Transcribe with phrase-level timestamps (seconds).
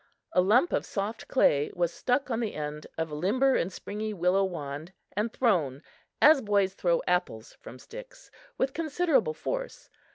[0.33, 4.15] A lump of soft clay was stuck on the end of a limber and springy
[4.15, 5.83] willow wand and thrown
[6.19, 9.91] as boys throw apples from sticks, with considerable force.